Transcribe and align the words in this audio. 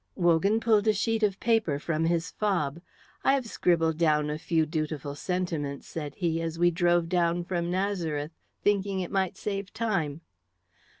Wogan 0.15 0.59
pulled 0.59 0.87
a 0.87 0.93
sheet 0.93 1.21
of 1.21 1.39
paper 1.39 1.77
from 1.77 2.05
his 2.05 2.31
fob. 2.31 2.81
"I 3.23 3.39
scribbled 3.41 3.99
down 3.99 4.31
a 4.31 4.39
few 4.39 4.65
dutiful 4.65 5.13
sentiments," 5.13 5.85
said 5.85 6.15
he, 6.15 6.41
"as 6.41 6.57
we 6.57 6.71
drove 6.71 7.07
down 7.07 7.43
from 7.43 7.69
Nazareth, 7.69 8.31
thinking 8.63 8.99
it 9.01 9.11
might 9.11 9.37
save 9.37 9.71
time." 9.71 10.21